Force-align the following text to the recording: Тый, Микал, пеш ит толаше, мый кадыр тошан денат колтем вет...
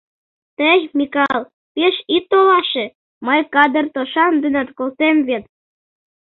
Тый, 0.57 0.79
Микал, 0.97 1.39
пеш 1.73 1.95
ит 2.15 2.23
толаше, 2.31 2.85
мый 3.25 3.41
кадыр 3.53 3.85
тошан 3.93 4.33
денат 4.43 4.69
колтем 4.77 5.17
вет... 5.27 5.43